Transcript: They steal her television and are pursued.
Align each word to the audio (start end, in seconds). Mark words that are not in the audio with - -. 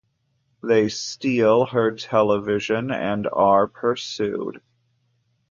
They 0.63 0.89
steal 0.89 1.63
her 1.67 1.91
television 1.91 2.89
and 2.89 3.27
are 3.31 3.67
pursued. 3.67 4.59